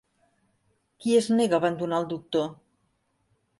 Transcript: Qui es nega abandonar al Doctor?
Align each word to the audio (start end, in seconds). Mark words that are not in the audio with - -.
Qui 1.03 1.13
es 1.17 1.27
nega 1.35 1.59
abandonar 1.59 2.01
al 2.01 2.09
Doctor? 2.17 2.51